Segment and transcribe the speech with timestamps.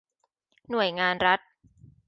[0.69, 1.39] หน่วยงานรัฐ